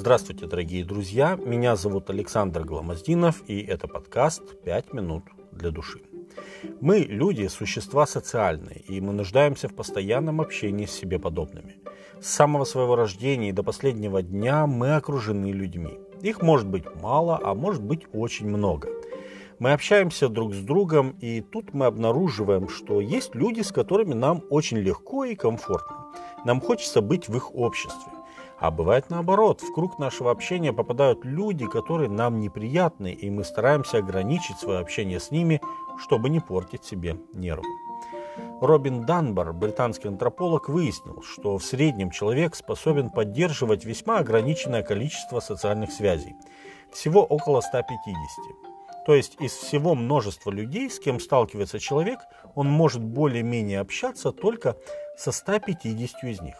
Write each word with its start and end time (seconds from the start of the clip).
Здравствуйте, 0.00 0.46
дорогие 0.46 0.82
друзья. 0.82 1.36
Меня 1.36 1.76
зовут 1.76 2.08
Александр 2.08 2.64
Гламоздинов, 2.64 3.42
и 3.48 3.60
это 3.60 3.86
подкаст 3.86 4.58
«Пять 4.64 4.94
минут 4.94 5.24
для 5.52 5.70
души». 5.70 6.00
Мы, 6.80 7.00
люди, 7.00 7.46
существа 7.48 8.06
социальные, 8.06 8.80
и 8.88 8.98
мы 9.02 9.12
нуждаемся 9.12 9.68
в 9.68 9.74
постоянном 9.74 10.40
общении 10.40 10.86
с 10.86 10.92
себе 10.92 11.18
подобными. 11.18 11.82
С 12.18 12.28
самого 12.28 12.64
своего 12.64 12.96
рождения 12.96 13.50
и 13.50 13.52
до 13.52 13.62
последнего 13.62 14.22
дня 14.22 14.66
мы 14.66 14.96
окружены 14.96 15.52
людьми. 15.52 16.00
Их 16.22 16.40
может 16.40 16.66
быть 16.66 16.86
мало, 17.02 17.38
а 17.42 17.54
может 17.54 17.82
быть 17.82 18.06
очень 18.14 18.48
много. 18.48 18.88
Мы 19.58 19.74
общаемся 19.74 20.30
друг 20.30 20.54
с 20.54 20.60
другом, 20.60 21.14
и 21.20 21.42
тут 21.42 21.74
мы 21.74 21.84
обнаруживаем, 21.84 22.70
что 22.70 23.02
есть 23.02 23.34
люди, 23.34 23.60
с 23.60 23.70
которыми 23.70 24.14
нам 24.14 24.44
очень 24.48 24.78
легко 24.78 25.26
и 25.26 25.34
комфортно. 25.34 26.06
Нам 26.46 26.62
хочется 26.62 27.02
быть 27.02 27.28
в 27.28 27.36
их 27.36 27.54
обществе. 27.54 28.12
А 28.60 28.70
бывает 28.70 29.08
наоборот, 29.08 29.62
в 29.62 29.72
круг 29.72 29.98
нашего 29.98 30.30
общения 30.30 30.74
попадают 30.74 31.24
люди, 31.24 31.66
которые 31.66 32.10
нам 32.10 32.40
неприятны, 32.40 33.10
и 33.10 33.30
мы 33.30 33.42
стараемся 33.42 33.98
ограничить 33.98 34.58
свое 34.58 34.80
общение 34.80 35.18
с 35.18 35.30
ними, 35.30 35.62
чтобы 35.98 36.28
не 36.28 36.40
портить 36.40 36.84
себе 36.84 37.16
нервы. 37.32 37.64
Робин 38.60 39.06
Данбар, 39.06 39.54
британский 39.54 40.08
антрополог, 40.08 40.68
выяснил, 40.68 41.22
что 41.22 41.56
в 41.56 41.64
среднем 41.64 42.10
человек 42.10 42.54
способен 42.54 43.08
поддерживать 43.08 43.86
весьма 43.86 44.18
ограниченное 44.18 44.82
количество 44.82 45.40
социальных 45.40 45.90
связей, 45.90 46.34
всего 46.92 47.24
около 47.24 47.62
150. 47.62 47.96
То 49.06 49.14
есть 49.14 49.36
из 49.40 49.52
всего 49.52 49.94
множества 49.94 50.50
людей, 50.50 50.90
с 50.90 51.00
кем 51.00 51.18
сталкивается 51.18 51.78
человек, 51.78 52.20
он 52.54 52.68
может 52.68 53.02
более-менее 53.02 53.80
общаться 53.80 54.32
только 54.32 54.76
со 55.16 55.32
150 55.32 56.24
из 56.24 56.42
них. 56.42 56.56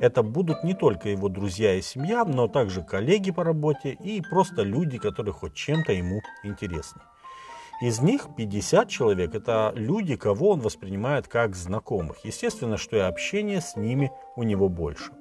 Это 0.00 0.22
будут 0.22 0.64
не 0.64 0.74
только 0.74 1.08
его 1.08 1.28
друзья 1.28 1.74
и 1.74 1.82
семья, 1.82 2.24
но 2.24 2.48
также 2.48 2.82
коллеги 2.82 3.30
по 3.30 3.44
работе 3.44 3.92
и 3.92 4.20
просто 4.20 4.62
люди, 4.62 4.98
которые 4.98 5.32
хоть 5.32 5.54
чем-то 5.54 5.92
ему 5.92 6.20
интересны. 6.44 7.00
Из 7.82 8.00
них 8.00 8.28
50 8.34 8.88
человек– 8.88 9.34
это 9.34 9.72
люди, 9.76 10.16
кого 10.16 10.50
он 10.50 10.60
воспринимает 10.60 11.28
как 11.28 11.54
знакомых. 11.54 12.24
Естественно, 12.24 12.78
что 12.78 12.96
и 12.96 13.00
общение 13.00 13.60
с 13.60 13.76
ними 13.76 14.10
у 14.34 14.44
него 14.44 14.70
больше. 14.70 15.12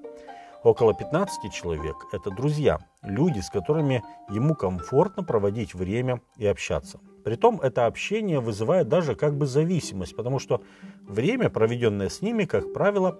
Около 0.64 0.94
15 0.94 1.54
человек– 1.54 1.96
это 2.14 2.32
друзья, 2.32 2.80
люди, 3.04 3.40
с 3.40 3.50
которыми 3.50 4.04
ему 4.30 4.56
комфортно 4.56 5.22
проводить 5.22 5.76
время 5.76 6.22
и 6.38 6.48
общаться. 6.48 7.00
Притом 7.26 7.60
это 7.60 7.88
общение 7.88 8.40
вызывает 8.40 8.88
даже 8.88 9.16
как 9.16 9.38
бы 9.38 9.48
зависимость, 9.48 10.16
потому 10.16 10.40
что 10.40 10.64
время, 11.08 11.50
проведенное 11.50 12.10
с 12.10 12.22
ними, 12.22 12.46
как 12.46 12.72
правило, 12.72 13.20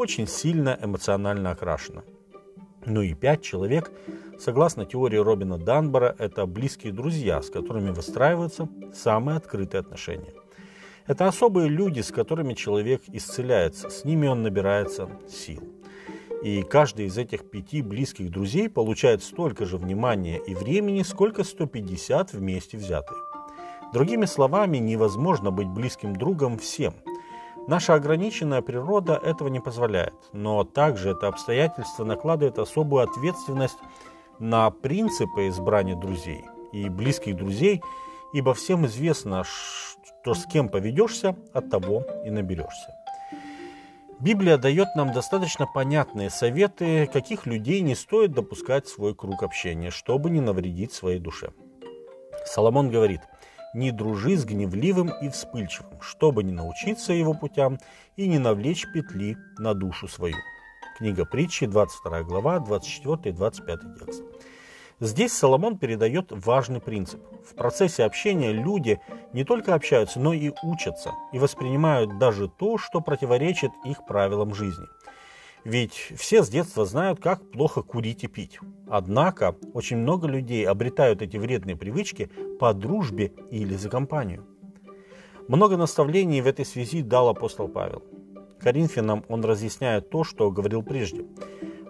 очень 0.00 0.26
сильно 0.26 0.78
эмоционально 0.82 1.50
окрашено. 1.50 2.04
Ну 2.86 3.02
и 3.02 3.12
пять 3.12 3.42
человек, 3.42 3.92
согласно 4.38 4.86
теории 4.86 5.18
Робина 5.18 5.58
Данбора, 5.58 6.16
это 6.18 6.46
близкие 6.46 6.94
друзья, 6.94 7.42
с 7.42 7.50
которыми 7.50 7.90
выстраиваются 7.90 8.66
самые 8.94 9.36
открытые 9.36 9.80
отношения. 9.80 10.32
Это 11.06 11.28
особые 11.28 11.68
люди, 11.68 12.00
с 12.00 12.10
которыми 12.10 12.54
человек 12.54 13.02
исцеляется, 13.08 13.90
с 13.90 14.04
ними 14.04 14.26
он 14.26 14.42
набирается 14.42 15.10
сил. 15.28 15.62
И 16.42 16.62
каждый 16.62 17.04
из 17.04 17.18
этих 17.18 17.50
пяти 17.50 17.82
близких 17.82 18.30
друзей 18.30 18.70
получает 18.70 19.22
столько 19.22 19.66
же 19.66 19.76
внимания 19.76 20.38
и 20.38 20.54
времени, 20.54 21.02
сколько 21.02 21.44
150 21.44 22.32
вместе 22.32 22.78
взятые. 22.78 23.20
Другими 23.92 24.24
словами, 24.24 24.78
невозможно 24.78 25.50
быть 25.50 25.68
близким 25.68 26.16
другом 26.16 26.56
всем– 26.56 26.94
Наша 27.66 27.94
ограниченная 27.94 28.62
природа 28.62 29.20
этого 29.22 29.48
не 29.48 29.60
позволяет, 29.60 30.14
но 30.32 30.64
также 30.64 31.10
это 31.10 31.28
обстоятельство 31.28 32.04
накладывает 32.04 32.58
особую 32.58 33.04
ответственность 33.04 33.78
на 34.38 34.70
принципы 34.70 35.48
избрания 35.48 35.94
друзей 35.94 36.44
и 36.72 36.88
близких 36.88 37.36
друзей, 37.36 37.82
ибо 38.32 38.54
всем 38.54 38.86
известно, 38.86 39.44
что 39.44 40.34
с 40.34 40.46
кем 40.46 40.68
поведешься, 40.68 41.36
от 41.52 41.70
того 41.70 42.04
и 42.24 42.30
наберешься. 42.30 42.94
Библия 44.18 44.58
дает 44.58 44.88
нам 44.96 45.12
достаточно 45.12 45.66
понятные 45.66 46.28
советы, 46.28 47.08
каких 47.10 47.46
людей 47.46 47.80
не 47.80 47.94
стоит 47.94 48.32
допускать 48.32 48.86
в 48.86 48.90
свой 48.90 49.14
круг 49.14 49.42
общения, 49.42 49.90
чтобы 49.90 50.30
не 50.30 50.40
навредить 50.40 50.92
своей 50.92 51.18
душе. 51.18 51.52
Соломон 52.46 52.90
говорит– 52.90 53.20
не 53.74 53.92
дружи 53.92 54.36
с 54.36 54.44
гневливым 54.44 55.10
и 55.20 55.28
вспыльчивым, 55.28 56.00
чтобы 56.00 56.42
не 56.42 56.52
научиться 56.52 57.12
его 57.12 57.34
путям 57.34 57.78
и 58.16 58.28
не 58.28 58.38
навлечь 58.38 58.86
петли 58.92 59.36
на 59.58 59.74
душу 59.74 60.08
свою. 60.08 60.36
Книга 60.98 61.24
притчи, 61.24 61.66
22 61.66 62.22
глава, 62.24 62.58
24 62.58 63.18
и 63.24 63.32
25 63.32 63.80
текст. 63.98 64.22
Здесь 65.00 65.32
Соломон 65.32 65.78
передает 65.78 66.26
важный 66.30 66.80
принцип. 66.80 67.20
В 67.42 67.54
процессе 67.54 68.04
общения 68.04 68.52
люди 68.52 69.00
не 69.32 69.44
только 69.44 69.74
общаются, 69.74 70.20
но 70.20 70.34
и 70.34 70.52
учатся, 70.62 71.12
и 71.32 71.38
воспринимают 71.38 72.18
даже 72.18 72.48
то, 72.48 72.76
что 72.76 73.00
противоречит 73.00 73.70
их 73.84 74.04
правилам 74.04 74.54
жизни– 74.54 74.86
ведь 75.64 76.12
все 76.16 76.42
с 76.42 76.48
детства 76.48 76.84
знают, 76.84 77.20
как 77.20 77.50
плохо 77.50 77.82
курить 77.82 78.24
и 78.24 78.28
пить. 78.28 78.58
Однако 78.88 79.56
очень 79.74 79.98
много 79.98 80.26
людей 80.26 80.66
обретают 80.66 81.22
эти 81.22 81.36
вредные 81.36 81.76
привычки 81.76 82.30
по 82.58 82.72
дружбе 82.74 83.32
или 83.50 83.74
за 83.74 83.88
компанию. 83.88 84.46
Много 85.48 85.76
наставлений 85.76 86.40
в 86.40 86.46
этой 86.46 86.64
связи 86.64 87.02
дал 87.02 87.28
апостол 87.28 87.68
Павел. 87.68 88.02
Коринфянам 88.60 89.24
он 89.28 89.44
разъясняет 89.44 90.10
то, 90.10 90.24
что 90.24 90.50
говорил 90.50 90.82
прежде– 90.82 91.24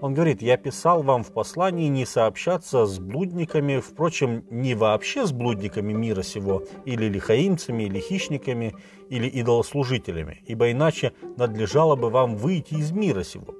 он 0.01 0.15
говорит, 0.15 0.43
я 0.43 0.57
писал 0.57 1.03
вам 1.03 1.23
в 1.23 1.33
послании 1.33 1.89
не 1.89 2.07
сообщаться 2.07 2.87
с 2.87 2.99
блудниками, 2.99 3.81
впрочем, 3.81 4.45
не 4.51 4.75
вообще 4.75 5.27
с 5.27 5.33
блудниками 5.33 5.93
мира 5.93 6.23
сего, 6.23 6.63
или 6.85 7.07
лихаимцами, 7.07 7.85
или 7.85 8.01
хищниками, 8.01 8.75
или 9.09 9.27
идолослужителями, 9.27 10.43
ибо 10.47 10.71
иначе 10.71 11.13
надлежало 11.37 11.97
бы 11.97 12.11
вам 12.11 12.37
выйти 12.37 12.75
из 12.75 12.93
мира 12.93 13.23
сего. 13.23 13.55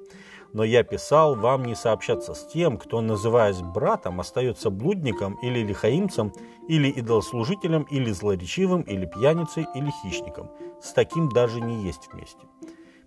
Но 0.53 0.63
я 0.63 0.83
писал 0.83 1.35
вам 1.35 1.63
не 1.63 1.75
сообщаться 1.75 2.33
с 2.33 2.45
тем, 2.47 2.77
кто, 2.77 2.99
называясь 2.99 3.61
братом, 3.61 4.19
остается 4.19 4.69
блудником 4.69 5.35
или 5.41 5.59
лихаимцем, 5.59 6.33
или 6.67 6.89
идолослужителем, 6.89 7.83
или 7.83 8.11
злоречивым, 8.11 8.81
или 8.81 9.05
пьяницей, 9.05 9.65
или 9.75 9.91
хищником. 10.03 10.51
С 10.81 10.91
таким 10.91 11.29
даже 11.29 11.61
не 11.61 11.83
есть 11.83 12.09
вместе. 12.11 12.41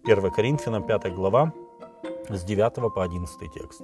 1 0.05 0.31
Коринфянам 0.31 0.87
5 0.87 1.15
глава, 1.15 1.53
с 2.29 2.45
9 2.45 2.95
по 2.95 3.03
11 3.03 3.53
текст. 3.53 3.83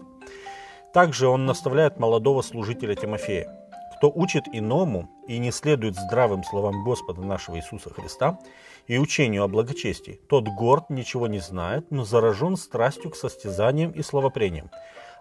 Также 0.93 1.29
он 1.29 1.47
наставляет 1.47 1.99
молодого 1.99 2.43
служителя 2.43 2.95
Тимофея. 2.95 3.49
Кто 3.97 4.11
учит 4.11 4.45
иному 4.51 5.11
и 5.29 5.39
не 5.39 5.53
следует 5.53 5.95
здравым 5.95 6.43
словам 6.43 6.85
Господа 6.85 7.21
нашего 7.21 7.57
Иисуса 7.57 7.91
Христа 7.91 8.39
и 8.87 8.99
учению 8.99 9.45
о 9.45 9.49
благочестии, 9.49 10.19
тот 10.29 10.49
горд 10.49 10.89
ничего 10.89 11.27
не 11.27 11.39
знает, 11.39 11.91
но 11.91 12.05
заражен 12.05 12.57
страстью 12.57 13.11
к 13.11 13.17
состязаниям 13.17 13.91
и 13.91 14.03
словопрениям, 14.03 14.71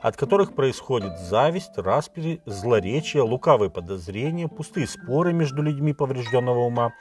от 0.01 0.15
которых 0.15 0.55
происходит 0.55 1.19
зависть, 1.19 1.77
распри, 1.77 2.41
злоречие, 2.45 3.21
лукавые 3.21 3.69
подозрения, 3.69 4.47
пустые 4.47 4.87
споры 4.87 5.33
между 5.33 5.61
людьми 5.61 5.91
поврежденного 5.91 6.59
ума, 6.59 6.93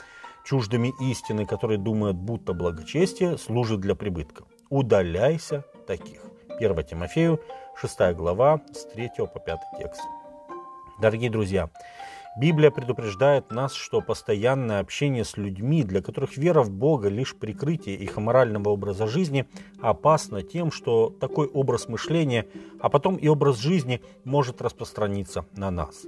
чуждыми 0.45 0.93
истины, 1.01 1.47
которые 1.47 1.79
думают, 1.79 2.17
будто 2.17 2.55
благочестие 2.55 3.39
служит 3.39 3.81
для 3.81 3.95
прибытка. 3.95 4.45
Удаляйся 4.69 5.65
таких. 5.89 6.21
1 6.61 6.85
Тимофею, 6.85 7.41
6 7.75 8.15
глава, 8.15 8.61
с 8.73 8.85
3 8.85 9.11
по 9.17 9.41
5 9.41 9.59
текст. 9.79 10.03
Дорогие 11.01 11.31
друзья, 11.31 11.71
Библия 12.39 12.71
предупреждает 12.71 13.51
нас, 13.51 13.73
что 13.73 14.01
постоянное 14.01 14.81
общение 14.81 15.25
с 15.25 15.37
людьми, 15.37 15.83
для 15.83 16.03
которых 16.03 16.37
вера 16.37 16.63
в 16.63 16.71
Бога 16.71 17.09
лишь 17.09 17.35
прикрытие 17.35 17.97
их 17.97 18.17
морального 18.17 18.69
образа 18.69 19.07
жизни, 19.07 19.47
опасно 19.81 20.43
тем, 20.43 20.71
что 20.71 21.11
такой 21.21 21.49
образ 21.49 21.89
мышления, 21.89 22.47
а 22.81 22.91
потом 22.91 23.17
и 23.17 23.27
образ 23.27 23.57
жизни 23.59 24.03
может 24.25 24.61
распространиться 24.61 25.47
на 25.57 25.71
нас. 25.71 26.05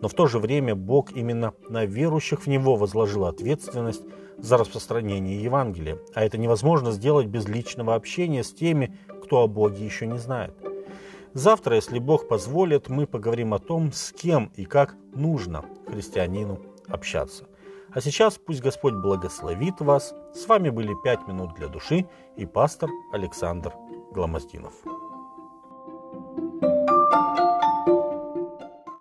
Но 0.00 0.08
в 0.08 0.14
то 0.14 0.26
же 0.26 0.38
время 0.38 0.74
Бог 0.74 1.12
именно 1.12 1.54
на 1.68 1.84
верующих 1.84 2.42
в 2.42 2.46
Него 2.48 2.76
возложил 2.76 3.24
ответственность 3.24 4.02
за 4.38 4.56
распространение 4.56 5.42
Евангелия, 5.42 5.98
а 6.14 6.24
это 6.24 6.36
невозможно 6.36 6.90
сделать 6.90 7.26
без 7.26 7.46
личного 7.48 7.94
общения 7.94 8.42
с 8.42 8.52
теми, 8.52 8.96
кто 9.32 9.44
о 9.44 9.48
Боге 9.48 9.82
еще 9.82 10.06
не 10.06 10.18
знает. 10.18 10.52
Завтра, 11.32 11.76
если 11.76 11.98
Бог 11.98 12.28
позволит, 12.28 12.90
мы 12.90 13.06
поговорим 13.06 13.54
о 13.54 13.58
том, 13.58 13.90
с 13.90 14.12
кем 14.12 14.52
и 14.56 14.66
как 14.66 14.94
нужно 15.14 15.64
христианину 15.86 16.60
общаться. 16.86 17.46
А 17.94 18.02
сейчас 18.02 18.36
пусть 18.36 18.60
Господь 18.60 18.92
благословит 18.92 19.80
вас. 19.80 20.14
С 20.34 20.46
вами 20.46 20.68
были 20.68 20.92
«Пять 21.02 21.26
минут 21.26 21.54
для 21.54 21.68
души» 21.68 22.06
и 22.36 22.44
пастор 22.44 22.90
Александр 23.10 23.72
Гламоздинов. 24.12 24.74